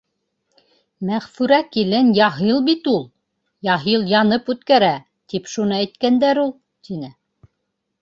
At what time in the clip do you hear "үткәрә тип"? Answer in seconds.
4.57-5.55